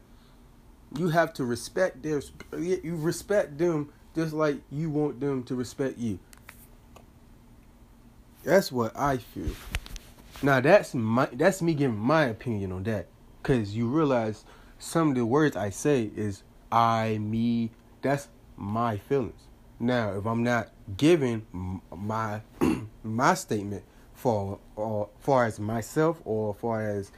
You 0.96 1.08
have 1.08 1.32
to 1.34 1.44
respect 1.44 2.04
their 2.04 2.22
you 2.56 2.96
respect 2.96 3.58
them 3.58 3.92
just 4.14 4.32
like 4.32 4.58
you 4.70 4.90
want 4.90 5.18
them 5.18 5.42
to 5.44 5.54
respect 5.56 5.98
you. 5.98 6.20
That's 8.46 8.70
what 8.70 8.96
I 8.96 9.16
feel. 9.16 9.50
Now 10.40 10.60
that's 10.60 10.94
my 10.94 11.26
that's 11.32 11.60
me 11.60 11.74
giving 11.74 11.98
my 11.98 12.26
opinion 12.26 12.70
on 12.70 12.84
that. 12.84 13.08
Cause 13.42 13.74
you 13.74 13.88
realize 13.88 14.44
some 14.78 15.08
of 15.08 15.14
the 15.16 15.26
words 15.26 15.56
I 15.56 15.70
say 15.70 16.12
is 16.14 16.44
I, 16.70 17.18
me, 17.18 17.72
that's 18.02 18.28
my 18.56 18.98
feelings. 18.98 19.48
Now, 19.80 20.12
if 20.16 20.26
I'm 20.26 20.44
not 20.44 20.70
giving 20.96 21.44
my 21.92 22.42
my 23.02 23.34
statement 23.34 23.82
for 24.14 24.60
or 24.76 25.08
far 25.18 25.46
as 25.46 25.58
myself 25.58 26.22
or 26.24 26.54
far 26.54 26.88
as 26.88 27.10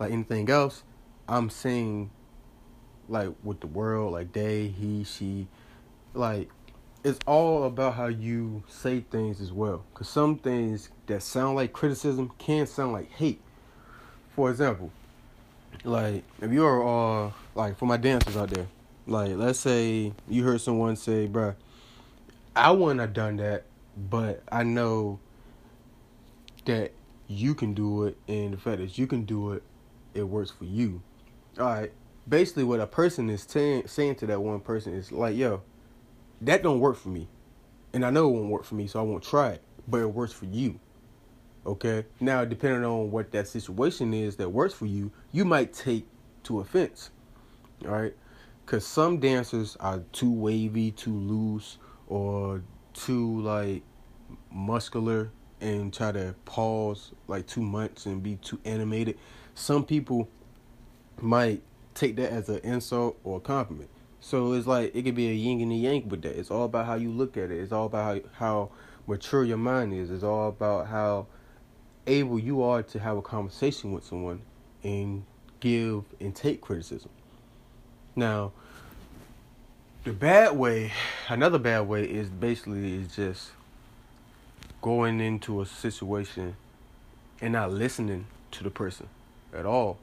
like 0.00 0.10
anything 0.10 0.50
else, 0.50 0.82
I'm 1.28 1.48
saying 1.48 2.10
like 3.08 3.28
with 3.44 3.60
the 3.60 3.68
world, 3.68 4.14
like 4.14 4.32
they, 4.32 4.66
he, 4.66 5.04
she, 5.04 5.46
like 6.12 6.50
it's 7.04 7.18
all 7.26 7.64
about 7.64 7.94
how 7.94 8.06
you 8.06 8.62
say 8.68 9.00
things 9.00 9.40
as 9.40 9.52
well. 9.52 9.84
Cause 9.94 10.08
some 10.08 10.38
things 10.38 10.90
that 11.06 11.22
sound 11.22 11.56
like 11.56 11.72
criticism 11.72 12.30
can 12.38 12.66
sound 12.66 12.92
like 12.92 13.10
hate. 13.10 13.40
For 14.36 14.50
example, 14.50 14.90
like 15.84 16.24
if 16.40 16.52
you're 16.52 16.86
uh 17.26 17.32
like 17.54 17.76
for 17.76 17.86
my 17.86 17.96
dancers 17.96 18.36
out 18.36 18.50
there, 18.50 18.66
like 19.06 19.32
let's 19.36 19.58
say 19.58 20.12
you 20.28 20.44
heard 20.44 20.60
someone 20.60 20.96
say, 20.96 21.28
"Bruh." 21.28 21.54
I 22.54 22.70
wouldn't 22.70 23.00
have 23.00 23.14
done 23.14 23.36
that, 23.38 23.64
but 23.96 24.42
I 24.52 24.62
know 24.62 25.18
that 26.66 26.92
you 27.28 27.54
can 27.54 27.72
do 27.72 28.04
it, 28.04 28.18
and 28.28 28.52
the 28.52 28.58
fact 28.58 28.78
that 28.78 28.98
you 28.98 29.06
can 29.06 29.24
do 29.24 29.52
it, 29.52 29.62
it 30.12 30.24
works 30.24 30.50
for 30.50 30.66
you. 30.66 31.00
All 31.58 31.64
right. 31.64 31.92
Basically, 32.28 32.62
what 32.62 32.78
a 32.78 32.86
person 32.86 33.30
is 33.30 33.42
saying 33.42 33.88
saying 33.88 34.16
to 34.16 34.26
that 34.26 34.40
one 34.40 34.60
person 34.60 34.94
is 34.94 35.10
like, 35.10 35.34
"Yo, 35.34 35.62
that 36.42 36.62
don't 36.62 36.80
work 36.80 36.96
for 36.96 37.08
me, 37.08 37.28
and 37.92 38.04
I 38.04 38.10
know 38.10 38.28
it 38.28 38.32
won't 38.32 38.50
work 38.50 38.64
for 38.64 38.74
me, 38.74 38.86
so 38.86 39.00
I 39.00 39.02
won't 39.02 39.22
try 39.22 39.50
it. 39.50 39.62
But 39.88 40.00
it 40.00 40.14
works 40.14 40.32
for 40.32 40.46
you." 40.46 40.78
Okay. 41.64 42.06
Now, 42.20 42.44
depending 42.44 42.84
on 42.84 43.10
what 43.10 43.30
that 43.32 43.46
situation 43.46 44.12
is 44.12 44.36
that 44.36 44.50
works 44.50 44.74
for 44.74 44.86
you, 44.86 45.12
you 45.30 45.44
might 45.44 45.72
take 45.72 46.06
to 46.44 46.60
offense. 46.60 47.10
All 47.84 47.92
right. 47.92 48.14
Because 48.64 48.86
some 48.86 49.18
dancers 49.18 49.76
are 49.80 50.00
too 50.12 50.30
wavy, 50.30 50.90
too 50.90 51.16
loose, 51.16 51.78
or 52.08 52.62
too 52.94 53.40
like 53.40 53.82
muscular 54.50 55.30
and 55.60 55.92
try 55.92 56.12
to 56.12 56.34
pause 56.44 57.12
like 57.28 57.46
too 57.46 57.62
much 57.62 58.06
and 58.06 58.22
be 58.22 58.36
too 58.36 58.58
animated. 58.64 59.16
Some 59.54 59.84
people 59.84 60.28
might 61.20 61.62
take 61.94 62.16
that 62.16 62.32
as 62.32 62.48
an 62.48 62.58
insult 62.58 63.18
or 63.22 63.36
a 63.38 63.40
compliment. 63.40 63.88
So 64.24 64.52
it's 64.52 64.68
like 64.68 64.94
it 64.94 65.02
could 65.02 65.16
be 65.16 65.28
a 65.28 65.34
yin 65.34 65.60
and 65.60 65.72
a 65.72 65.74
yang 65.74 66.08
with 66.08 66.22
that. 66.22 66.38
It's 66.38 66.50
all 66.50 66.64
about 66.64 66.86
how 66.86 66.94
you 66.94 67.10
look 67.10 67.36
at 67.36 67.50
it. 67.50 67.58
It's 67.58 67.72
all 67.72 67.86
about 67.86 68.04
how, 68.04 68.20
how 68.34 68.70
mature 69.08 69.42
your 69.42 69.58
mind 69.58 69.92
is. 69.92 70.10
It's 70.10 70.22
all 70.22 70.48
about 70.48 70.86
how 70.86 71.26
able 72.06 72.38
you 72.38 72.62
are 72.62 72.84
to 72.84 72.98
have 73.00 73.16
a 73.16 73.22
conversation 73.22 73.92
with 73.92 74.04
someone 74.04 74.42
and 74.84 75.24
give 75.58 76.04
and 76.20 76.34
take 76.34 76.60
criticism. 76.60 77.10
Now, 78.14 78.52
the 80.04 80.12
bad 80.12 80.56
way, 80.56 80.92
another 81.28 81.58
bad 81.58 81.88
way 81.88 82.04
is 82.04 82.28
basically 82.28 82.94
is 82.94 83.14
just 83.14 83.50
going 84.80 85.20
into 85.20 85.60
a 85.60 85.66
situation 85.66 86.54
and 87.40 87.54
not 87.54 87.72
listening 87.72 88.26
to 88.52 88.62
the 88.62 88.70
person 88.70 89.08
at 89.52 89.66
all. 89.66 89.98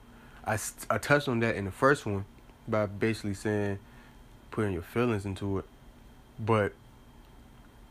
I, 0.45 0.57
I 0.89 0.97
touched 0.97 1.29
on 1.29 1.39
that 1.39 1.55
in 1.55 1.63
the 1.63 1.71
first 1.71 2.05
one 2.05 2.25
by 2.67 2.85
basically 2.85 3.33
saying 3.33 3.79
putting 4.51 4.73
your 4.73 4.81
feelings 4.81 5.25
into 5.25 5.59
it. 5.59 5.65
But 6.39 6.73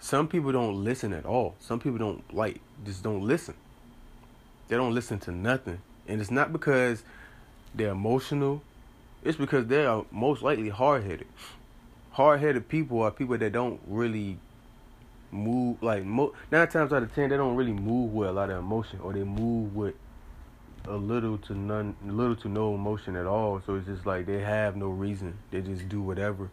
some 0.01 0.29
people 0.29 0.53
don't 0.53 0.83
listen 0.85 1.13
at 1.13 1.27
all. 1.27 1.55
Some 1.59 1.81
people 1.81 1.99
don't 1.99 2.35
like 2.35 2.61
just 2.85 3.03
don't 3.03 3.23
listen. 3.23 3.55
They 4.69 4.77
don't 4.77 4.95
listen 4.95 5.19
to 5.21 5.33
nothing. 5.33 5.81
And 6.07 6.21
it's 6.21 6.31
not 6.31 6.53
because 6.53 7.03
they're 7.75 7.91
emotional. 7.91 8.63
It's 9.25 9.37
because 9.37 9.67
they 9.67 9.85
are 9.85 10.05
most 10.11 10.43
likely 10.43 10.69
hard 10.69 11.05
headed. 11.05 11.27
Hard 12.13 12.41
headed 12.41 12.69
people 12.69 13.03
are 13.03 13.11
people 13.11 13.37
that 13.39 13.53
don't 13.53 13.81
really 13.87 14.39
move 15.31 15.83
like 15.83 16.05
mo- 16.05 16.33
nine 16.51 16.69
times 16.69 16.93
out 16.93 17.03
of 17.03 17.15
ten 17.15 17.29
they 17.29 17.37
don't 17.37 17.55
really 17.55 17.73
move 17.73 18.13
with 18.13 18.29
a 18.29 18.33
lot 18.33 18.51
of 18.51 18.59
emotion 18.59 18.99
or 19.03 19.13
they 19.13 19.25
move 19.25 19.75
with 19.77 19.95
a 20.89 20.97
little 20.97 21.39
to 21.39 21.55
none 21.55 21.95
little 22.05 22.37
to 22.37 22.49
no 22.49 22.75
emotion 22.75 23.17
at 23.17 23.27
all. 23.27 23.61
So 23.65 23.75
it's 23.77 23.87
just 23.87 24.07
like 24.07 24.27
they 24.27 24.41
have 24.41 24.77
no 24.77 24.89
reason. 24.89 25.39
They 25.51 25.61
just 25.61 25.89
do 25.89 26.01
whatever 26.01 26.51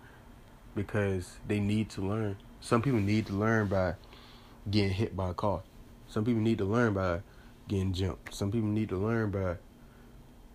because 0.75 1.37
they 1.47 1.59
need 1.59 1.89
to 1.91 2.01
learn. 2.01 2.37
Some 2.59 2.81
people 2.81 2.99
need 2.99 3.27
to 3.27 3.33
learn 3.33 3.67
by 3.67 3.95
getting 4.69 4.91
hit 4.91 5.15
by 5.15 5.29
a 5.29 5.33
car. 5.33 5.61
Some 6.07 6.25
people 6.25 6.41
need 6.41 6.57
to 6.59 6.65
learn 6.65 6.93
by 6.93 7.21
getting 7.67 7.93
jumped. 7.93 8.33
Some 8.33 8.51
people 8.51 8.69
need 8.69 8.89
to 8.89 8.97
learn 8.97 9.31
by 9.31 9.57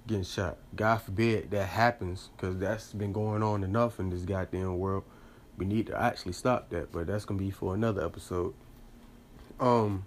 getting 0.07 0.25
shot. 0.25 0.59
God 0.75 0.99
forbid 0.99 1.51
that 1.51 1.67
happens 1.67 2.31
because 2.37 2.59
that's 2.59 2.93
been 2.93 3.13
going 3.13 3.43
on 3.43 3.65
enough 3.65 3.99
in 3.99 4.11
this 4.11 4.23
goddamn 4.23 4.79
world. 4.79 5.05
We 5.57 5.67
need 5.67 5.87
to 5.89 6.01
actually 6.01 6.33
stop 6.33 6.71
that, 6.71 6.93
but 6.93 7.07
that's 7.07 7.25
gonna 7.25 7.39
be 7.39 7.51
for 7.51 7.75
another 7.75 8.05
episode. 8.05 8.55
Um, 9.59 10.05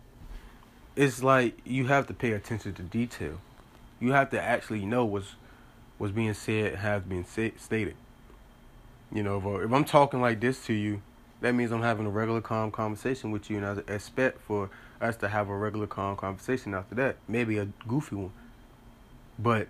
it's 0.95 1.23
like 1.23 1.57
you 1.65 1.87
have 1.87 2.07
to 2.07 2.13
pay 2.13 2.31
attention 2.31 2.73
to 2.73 2.81
detail. 2.81 3.39
You 4.03 4.11
have 4.11 4.29
to 4.31 4.41
actually 4.41 4.85
know 4.85 5.05
what's 5.05 5.35
what's 5.97 6.13
being 6.13 6.33
said 6.33 6.75
has 6.75 7.03
been 7.03 7.25
say, 7.25 7.53
stated. 7.57 7.95
You 9.11 9.23
know, 9.23 9.37
if, 9.37 9.65
if 9.65 9.71
I'm 9.71 9.85
talking 9.85 10.21
like 10.21 10.39
this 10.39 10.65
to 10.65 10.73
you, 10.73 11.01
that 11.41 11.53
means 11.53 11.71
I'm 11.71 11.81
having 11.81 12.05
a 12.05 12.09
regular 12.09 12.41
calm 12.41 12.71
conversation 12.71 13.31
with 13.31 13.49
you, 13.49 13.57
and 13.57 13.65
I 13.65 13.93
expect 13.93 14.41
for 14.41 14.69
us 14.99 15.15
to 15.17 15.27
have 15.27 15.49
a 15.49 15.55
regular 15.55 15.87
calm 15.87 16.15
conversation 16.15 16.73
after 16.73 16.95
that, 16.95 17.17
maybe 17.27 17.57
a 17.57 17.67
goofy 17.87 18.15
one. 18.15 18.31
But 19.37 19.67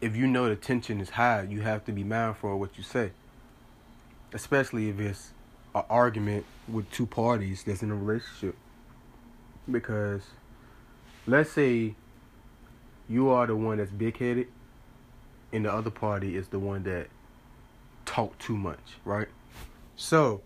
if 0.00 0.16
you 0.16 0.26
know 0.26 0.48
the 0.48 0.56
tension 0.56 1.00
is 1.00 1.10
high, 1.10 1.42
you 1.42 1.60
have 1.62 1.84
to 1.84 1.92
be 1.92 2.04
mindful 2.04 2.54
of 2.54 2.60
what 2.60 2.76
you 2.76 2.82
say 2.82 3.12
especially 4.32 4.90
if 4.90 5.00
it's 5.00 5.32
an 5.74 5.82
argument 5.88 6.44
with 6.68 6.90
two 6.90 7.06
parties 7.06 7.62
that's 7.64 7.82
in 7.82 7.90
a 7.90 7.94
relationship. 7.94 8.56
Because 9.70 10.22
let's 11.26 11.50
say 11.50 11.94
you 13.08 13.28
are 13.30 13.46
the 13.46 13.56
one 13.56 13.78
that's 13.78 13.90
big 13.90 14.18
headed 14.18 14.48
and 15.52 15.64
the 15.64 15.72
other 15.72 15.90
party 15.90 16.36
is 16.36 16.48
the 16.48 16.58
one 16.58 16.82
that 16.84 17.08
talk 18.04 18.36
too 18.38 18.56
much, 18.56 18.98
right? 19.04 19.28
So 19.96 20.42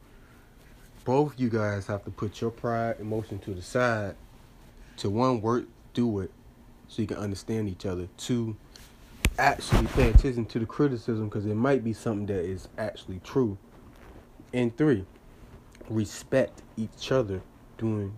both 1.05 1.39
you 1.39 1.49
guys 1.49 1.87
have 1.87 2.05
to 2.05 2.11
put 2.11 2.41
your 2.41 2.51
pride 2.51 2.97
emotion 3.01 3.39
to 3.41 3.55
the 3.55 3.63
side 3.63 4.17
to 4.99 5.11
one 5.11 5.41
work 5.41 5.65
through 5.95 6.21
it 6.21 6.31
so 6.89 7.03
you 7.03 7.09
can 7.09 7.17
understand 7.17 7.69
each 7.69 7.87
other. 7.87 8.09
Two 8.17 8.57
actually 9.39 9.87
pay 9.89 10.11
attention 10.11 10.45
to 10.45 10.59
the 10.59 10.67
criticism 10.67 11.29
because 11.29 11.47
it 11.47 11.55
might 11.55 11.83
be 11.83 11.93
something 11.93 12.27
that 12.27 12.45
is 12.45 12.69
actually 12.77 13.21
true 13.25 13.57
and 14.53 14.77
three, 14.77 15.05
respect 15.89 16.63
each 16.77 17.13
other 17.13 17.41
during 17.79 18.13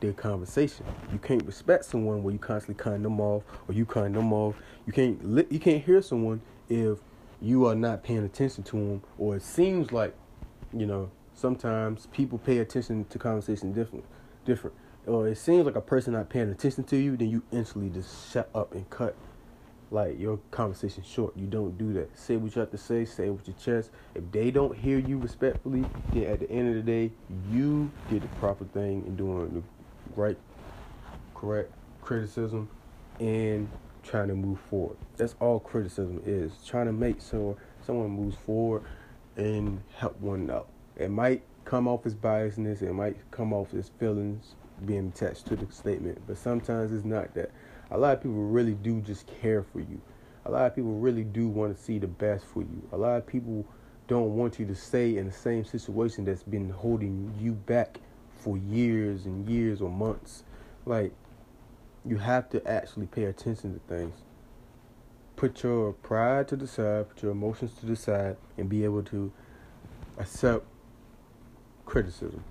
their 0.00 0.12
conversation. 0.12 0.86
You 1.12 1.18
can't 1.18 1.44
respect 1.44 1.84
someone 1.84 2.22
where 2.22 2.32
you 2.32 2.38
constantly 2.38 2.82
cutting 2.82 3.02
them 3.02 3.20
off 3.20 3.42
or 3.68 3.74
you 3.74 3.84
cutting 3.86 4.12
them 4.12 4.32
off. 4.32 4.56
You 4.86 4.92
can't 4.92 5.24
li- 5.24 5.46
you 5.50 5.58
can't 5.58 5.84
hear 5.84 6.02
someone 6.02 6.40
if 6.68 6.98
you 7.40 7.66
are 7.66 7.74
not 7.74 8.02
paying 8.02 8.24
attention 8.24 8.64
to 8.64 8.76
them 8.76 9.02
or 9.18 9.36
it 9.36 9.42
seems 9.42 9.92
like, 9.92 10.14
you 10.72 10.86
know, 10.86 11.10
sometimes 11.34 12.06
people 12.06 12.38
pay 12.38 12.58
attention 12.58 13.04
to 13.06 13.18
conversation 13.18 13.72
different 13.72 14.04
different. 14.44 14.76
Or 15.06 15.28
it 15.28 15.38
seems 15.38 15.64
like 15.64 15.76
a 15.76 15.80
person 15.80 16.12
not 16.12 16.28
paying 16.28 16.50
attention 16.50 16.84
to 16.84 16.96
you, 16.96 17.16
then 17.16 17.30
you 17.30 17.42
instantly 17.52 17.90
just 17.90 18.32
shut 18.32 18.50
up 18.54 18.74
and 18.74 18.88
cut 18.90 19.16
like 19.90 20.18
your 20.20 20.38
conversation 20.50 21.02
short. 21.02 21.36
You 21.36 21.46
don't 21.46 21.76
do 21.76 21.92
that. 21.94 22.16
Say 22.16 22.36
what 22.36 22.54
you 22.54 22.60
have 22.60 22.70
to 22.70 22.78
say. 22.78 23.04
Say 23.04 23.26
it 23.26 23.30
with 23.30 23.48
your 23.48 23.56
chest. 23.56 23.90
If 24.14 24.30
they 24.30 24.50
don't 24.50 24.76
hear 24.76 24.98
you 24.98 25.18
respectfully, 25.18 25.84
then 26.12 26.24
at 26.24 26.40
the 26.40 26.50
end 26.50 26.68
of 26.68 26.74
the 26.74 26.82
day, 26.82 27.10
you 27.50 27.90
did 28.08 28.22
the 28.22 28.28
proper 28.38 28.64
thing 28.66 29.04
in 29.06 29.16
doing 29.16 29.52
the 29.54 29.62
right, 30.16 30.38
correct 31.34 31.72
criticism, 32.02 32.68
and 33.18 33.68
trying 34.02 34.28
to 34.28 34.34
move 34.34 34.58
forward. 34.68 34.96
That's 35.16 35.34
all 35.40 35.60
criticism 35.60 36.22
is. 36.24 36.52
Trying 36.66 36.86
to 36.86 36.92
make 36.92 37.20
sure 37.20 37.56
someone 37.84 38.10
moves 38.10 38.36
forward 38.36 38.82
and 39.36 39.80
help 39.96 40.18
one 40.20 40.50
out. 40.50 40.68
It 40.96 41.10
might 41.10 41.42
come 41.64 41.86
off 41.86 42.06
as 42.06 42.14
biasness. 42.14 42.82
It 42.82 42.92
might 42.92 43.16
come 43.30 43.52
off 43.52 43.74
as 43.74 43.90
feelings 43.98 44.54
being 44.84 45.12
attached 45.14 45.46
to 45.46 45.56
the 45.56 45.70
statement, 45.72 46.20
but 46.26 46.38
sometimes 46.38 46.92
it's 46.92 47.04
not 47.04 47.34
that 47.34 47.50
a 47.90 47.98
lot 47.98 48.14
of 48.14 48.22
people 48.22 48.44
really 48.44 48.74
do 48.74 49.00
just 49.00 49.26
care 49.40 49.62
for 49.62 49.80
you. 49.80 50.00
A 50.46 50.50
lot 50.50 50.66
of 50.66 50.74
people 50.74 50.94
really 50.94 51.24
do 51.24 51.48
want 51.48 51.76
to 51.76 51.82
see 51.82 51.98
the 51.98 52.06
best 52.06 52.46
for 52.46 52.62
you. 52.62 52.88
A 52.92 52.96
lot 52.96 53.16
of 53.16 53.26
people 53.26 53.66
don't 54.08 54.34
want 54.34 54.58
you 54.58 54.66
to 54.66 54.74
stay 54.74 55.18
in 55.18 55.26
the 55.26 55.32
same 55.32 55.64
situation 55.64 56.24
that's 56.24 56.42
been 56.42 56.70
holding 56.70 57.32
you 57.38 57.52
back 57.52 58.00
for 58.40 58.56
years 58.56 59.26
and 59.26 59.48
years 59.48 59.80
or 59.80 59.90
months. 59.90 60.44
Like, 60.86 61.12
you 62.04 62.18
have 62.18 62.48
to 62.50 62.66
actually 62.66 63.06
pay 63.06 63.24
attention 63.24 63.74
to 63.74 63.80
things. 63.94 64.14
Put 65.36 65.62
your 65.62 65.92
pride 65.92 66.48
to 66.48 66.56
the 66.56 66.66
side, 66.66 67.08
put 67.08 67.22
your 67.22 67.32
emotions 67.32 67.72
to 67.80 67.86
the 67.86 67.96
side, 67.96 68.36
and 68.56 68.68
be 68.68 68.84
able 68.84 69.02
to 69.04 69.32
accept 70.18 70.64
criticism. 71.84 72.44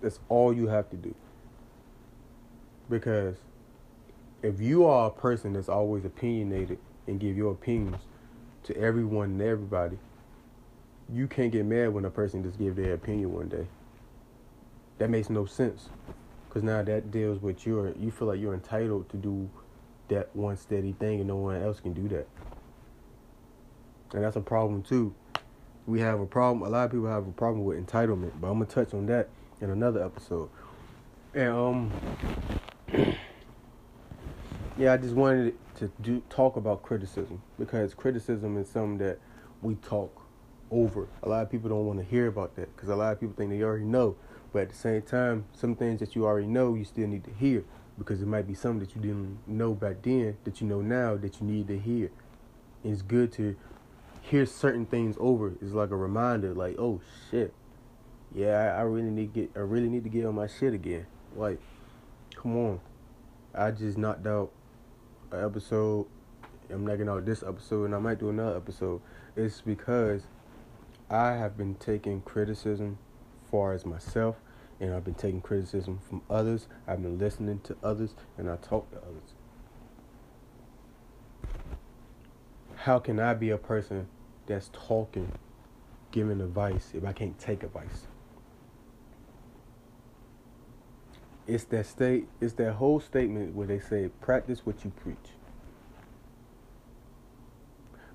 That's 0.00 0.18
all 0.28 0.52
you 0.52 0.68
have 0.68 0.90
to 0.90 0.96
do. 0.96 1.14
Because 2.90 3.36
if 4.42 4.60
you 4.60 4.84
are 4.84 5.08
a 5.08 5.10
person 5.10 5.54
that's 5.54 5.68
always 5.68 6.04
opinionated 6.04 6.78
and 7.06 7.18
give 7.18 7.36
your 7.36 7.52
opinions 7.52 8.02
to 8.64 8.76
everyone 8.76 9.30
and 9.30 9.42
everybody, 9.42 9.98
you 11.12 11.26
can't 11.26 11.52
get 11.52 11.64
mad 11.64 11.92
when 11.92 12.04
a 12.04 12.10
person 12.10 12.42
just 12.42 12.58
give 12.58 12.76
their 12.76 12.94
opinion 12.94 13.32
one 13.32 13.48
day. 13.48 13.66
That 14.98 15.10
makes 15.10 15.30
no 15.30 15.44
sense. 15.44 15.88
Cause 16.50 16.62
now 16.62 16.82
that 16.82 17.10
deals 17.10 17.42
with 17.42 17.66
your 17.66 17.92
you 17.98 18.12
feel 18.12 18.28
like 18.28 18.38
you're 18.38 18.54
entitled 18.54 19.08
to 19.08 19.16
do 19.16 19.50
that 20.08 20.34
one 20.36 20.56
steady 20.56 20.92
thing 20.92 21.18
and 21.18 21.26
no 21.26 21.36
one 21.36 21.60
else 21.60 21.80
can 21.80 21.92
do 21.92 22.06
that. 22.08 22.28
And 24.12 24.22
that's 24.22 24.36
a 24.36 24.40
problem 24.40 24.82
too. 24.82 25.12
We 25.86 26.00
have 26.00 26.20
a 26.20 26.26
problem 26.26 26.62
a 26.62 26.70
lot 26.70 26.84
of 26.84 26.92
people 26.92 27.08
have 27.08 27.26
a 27.26 27.32
problem 27.32 27.64
with 27.64 27.84
entitlement, 27.84 28.32
but 28.40 28.46
I'm 28.46 28.54
gonna 28.60 28.66
touch 28.66 28.94
on 28.94 29.06
that 29.06 29.28
in 29.60 29.70
another 29.70 30.04
episode. 30.04 30.48
And 31.34 31.50
um 31.50 31.92
yeah, 34.78 34.92
I 34.92 34.96
just 34.96 35.14
wanted 35.14 35.54
to 35.76 35.90
do 36.02 36.22
talk 36.30 36.54
about 36.54 36.82
criticism 36.82 37.42
because 37.58 37.94
criticism 37.94 38.56
is 38.56 38.68
something 38.68 38.98
that 38.98 39.18
we 39.60 39.74
talk 39.76 40.22
over. 40.70 41.08
A 41.22 41.28
lot 41.28 41.42
of 41.42 41.50
people 41.50 41.68
don't 41.68 41.86
want 41.86 41.98
to 41.98 42.04
hear 42.04 42.26
about 42.26 42.54
that 42.56 42.74
because 42.76 42.88
a 42.88 42.96
lot 42.96 43.12
of 43.12 43.20
people 43.20 43.34
think 43.36 43.50
they 43.50 43.62
already 43.62 43.84
know. 43.84 44.16
But 44.54 44.62
at 44.62 44.68
the 44.68 44.76
same 44.76 45.02
time, 45.02 45.46
some 45.52 45.74
things 45.74 45.98
that 45.98 46.14
you 46.14 46.26
already 46.26 46.46
know, 46.46 46.76
you 46.76 46.84
still 46.84 47.08
need 47.08 47.24
to 47.24 47.32
hear 47.32 47.64
because 47.98 48.22
it 48.22 48.28
might 48.28 48.46
be 48.46 48.54
something 48.54 48.78
that 48.86 48.94
you 48.94 49.02
didn't 49.02 49.38
know 49.48 49.74
back 49.74 49.96
then 50.02 50.36
that 50.44 50.60
you 50.60 50.66
know 50.68 50.80
now 50.80 51.16
that 51.16 51.40
you 51.40 51.46
need 51.48 51.66
to 51.66 51.76
hear. 51.76 52.12
It's 52.84 53.02
good 53.02 53.32
to 53.32 53.56
hear 54.20 54.46
certain 54.46 54.86
things 54.86 55.16
over. 55.18 55.54
It's 55.60 55.72
like 55.72 55.90
a 55.90 55.96
reminder, 55.96 56.54
like, 56.54 56.76
oh 56.78 57.00
shit, 57.28 57.52
yeah, 58.32 58.76
I, 58.76 58.78
I 58.78 58.82
really 58.82 59.10
need 59.10 59.34
to 59.34 59.40
get, 59.40 59.50
I 59.56 59.58
really 59.60 59.88
need 59.88 60.04
to 60.04 60.08
get 60.08 60.24
on 60.24 60.36
my 60.36 60.46
shit 60.46 60.72
again. 60.72 61.06
Like, 61.34 61.58
come 62.36 62.56
on, 62.56 62.80
I 63.52 63.72
just 63.72 63.98
knocked 63.98 64.24
out 64.24 64.52
an 65.32 65.44
episode. 65.44 66.06
I'm 66.70 66.86
knocking 66.86 67.08
out 67.08 67.26
this 67.26 67.42
episode, 67.42 67.86
and 67.86 67.94
I 67.94 67.98
might 67.98 68.20
do 68.20 68.30
another 68.30 68.56
episode. 68.56 69.00
It's 69.34 69.60
because 69.60 70.22
I 71.10 71.32
have 71.32 71.56
been 71.56 71.74
taking 71.74 72.20
criticism 72.20 72.98
far 73.50 73.72
as 73.72 73.84
myself 73.84 74.36
and 74.80 74.94
I've 74.94 75.04
been 75.04 75.14
taking 75.14 75.40
criticism 75.40 76.00
from 76.08 76.22
others. 76.28 76.68
I've 76.86 77.02
been 77.02 77.18
listening 77.18 77.60
to 77.64 77.76
others, 77.82 78.14
and 78.36 78.50
I 78.50 78.56
talk 78.56 78.90
to 78.90 78.98
others. 78.98 79.34
How 82.76 82.98
can 82.98 83.18
I 83.18 83.34
be 83.34 83.50
a 83.50 83.56
person 83.56 84.08
that's 84.46 84.70
talking, 84.72 85.32
giving 86.10 86.40
advice 86.40 86.90
if 86.92 87.04
I 87.04 87.12
can't 87.12 87.38
take 87.38 87.62
advice? 87.62 88.06
It's 91.46 91.64
that 91.64 91.86
state. 91.86 92.26
It's 92.40 92.54
that 92.54 92.74
whole 92.74 93.00
statement 93.00 93.54
where 93.54 93.66
they 93.66 93.78
say, 93.78 94.08
"Practice 94.20 94.64
what 94.66 94.84
you 94.84 94.90
preach." 94.90 95.32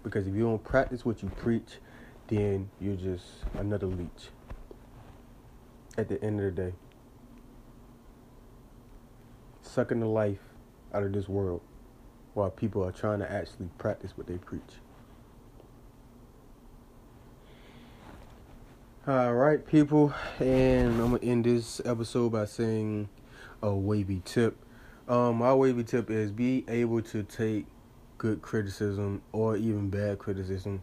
Because 0.04 0.28
if 0.28 0.34
you 0.34 0.44
don't 0.44 0.64
practice 0.64 1.06
what 1.06 1.22
you 1.22 1.30
preach, 1.30 1.80
then 2.28 2.70
you're 2.80 2.96
just 2.96 3.46
another 3.56 3.88
leech 3.88 4.30
at 6.00 6.10
the 6.10 6.24
end 6.24 6.40
of 6.40 6.56
the 6.56 6.62
day. 6.62 6.74
Sucking 9.62 10.00
the 10.00 10.08
life 10.08 10.40
out 10.94 11.04
of 11.04 11.14
this 11.14 11.28
world 11.28 11.62
while 12.34 12.50
people 12.50 12.84
are 12.84 12.92
trying 12.92 13.20
to 13.20 13.32
actually 13.32 13.70
practice 13.78 14.14
what 14.16 14.28
they 14.28 14.38
preach. 14.38 14.62
All 19.08 19.34
right, 19.34 19.66
people, 19.66 20.14
and 20.40 21.02
I'm 21.02 21.12
gonna 21.12 21.20
end 21.24 21.46
this 21.46 21.82
episode 21.84 22.32
by 22.32 22.46
saying 22.46 23.10
a 23.62 23.74
wavy 23.74 24.22
tip. 24.24 24.58
Um, 25.08 25.38
my 25.38 25.54
wavy 25.54 25.84
tip 25.84 26.10
is 26.10 26.32
be 26.32 26.64
able 26.68 27.02
to 27.02 27.24
take 27.24 27.66
good 28.18 28.42
criticism 28.42 29.22
or 29.32 29.58
even 29.58 29.90
bad 29.90 30.20
criticism. 30.20 30.82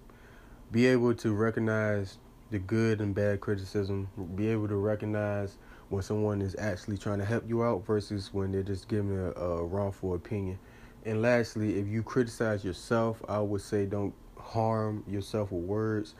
Be 0.72 0.86
able 0.86 1.14
to 1.14 1.32
recognize 1.32 2.18
the 2.50 2.58
good 2.58 3.00
and 3.00 3.14
bad 3.14 3.40
criticism, 3.40 4.08
be 4.34 4.48
able 4.48 4.68
to 4.68 4.76
recognize 4.76 5.58
when 5.88 6.02
someone 6.02 6.40
is 6.40 6.56
actually 6.58 6.98
trying 6.98 7.18
to 7.18 7.24
help 7.24 7.48
you 7.48 7.62
out 7.62 7.84
versus 7.86 8.32
when 8.32 8.52
they're 8.52 8.62
just 8.62 8.88
giving 8.88 9.18
a, 9.18 9.30
a 9.32 9.64
wrongful 9.64 10.14
opinion. 10.14 10.58
And 11.04 11.22
lastly, 11.22 11.78
if 11.78 11.86
you 11.86 12.02
criticize 12.02 12.64
yourself, 12.64 13.22
I 13.28 13.38
would 13.40 13.60
say 13.60 13.86
don't 13.86 14.14
harm 14.38 15.04
yourself 15.06 15.52
with 15.52 15.64
words. 15.64 16.14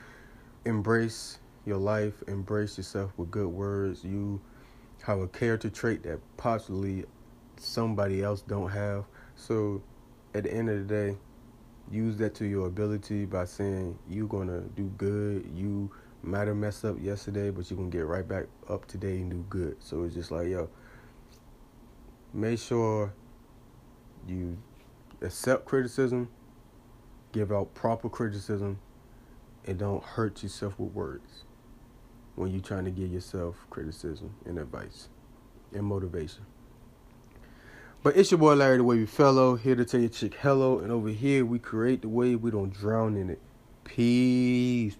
Embrace 0.64 1.38
your 1.64 1.78
life, 1.78 2.22
embrace 2.28 2.76
yourself 2.76 3.12
with 3.16 3.30
good 3.30 3.48
words. 3.48 4.04
You 4.04 4.40
have 5.02 5.18
a 5.18 5.28
character 5.28 5.70
trait 5.70 6.02
that 6.04 6.20
possibly 6.36 7.04
somebody 7.56 8.22
else 8.22 8.42
don't 8.42 8.70
have. 8.70 9.04
So 9.34 9.82
at 10.34 10.44
the 10.44 10.52
end 10.52 10.70
of 10.70 10.86
the 10.86 10.94
day, 10.94 11.16
use 11.90 12.16
that 12.18 12.34
to 12.36 12.46
your 12.46 12.66
ability 12.66 13.24
by 13.24 13.44
saying 13.44 13.98
you're 14.08 14.28
gonna 14.28 14.60
do 14.74 14.84
good. 14.96 15.48
You 15.54 15.90
might 16.26 16.48
have 16.48 16.56
messed 16.56 16.84
up 16.84 17.00
yesterday, 17.00 17.50
but 17.50 17.70
you're 17.70 17.78
gonna 17.78 17.90
get 17.90 18.06
right 18.06 18.26
back 18.26 18.46
up 18.68 18.86
today 18.86 19.16
and 19.16 19.30
do 19.30 19.44
good. 19.48 19.76
So 19.80 20.04
it's 20.04 20.14
just 20.14 20.30
like, 20.30 20.48
yo, 20.48 20.68
make 22.32 22.58
sure 22.58 23.12
you 24.26 24.58
accept 25.22 25.64
criticism, 25.64 26.28
give 27.32 27.52
out 27.52 27.74
proper 27.74 28.08
criticism, 28.08 28.78
and 29.66 29.78
don't 29.78 30.02
hurt 30.02 30.42
yourself 30.42 30.78
with 30.78 30.92
words 30.92 31.44
when 32.34 32.50
you're 32.52 32.60
trying 32.60 32.84
to 32.84 32.90
give 32.90 33.10
yourself 33.10 33.56
criticism 33.70 34.34
and 34.44 34.58
advice 34.58 35.08
and 35.72 35.84
motivation. 35.84 36.44
But 38.02 38.16
it's 38.16 38.30
your 38.30 38.38
boy 38.38 38.54
Larry 38.54 38.76
the 38.76 38.84
Wavey 38.84 39.06
Fellow 39.06 39.56
here 39.56 39.74
to 39.74 39.84
tell 39.84 40.00
your 40.00 40.10
chick 40.10 40.34
hello, 40.34 40.78
and 40.78 40.92
over 40.92 41.08
here 41.08 41.44
we 41.44 41.58
create 41.58 42.02
the 42.02 42.08
wave, 42.08 42.42
we 42.42 42.50
don't 42.50 42.72
drown 42.72 43.16
in 43.16 43.30
it. 43.30 43.40
Peace. 43.84 44.96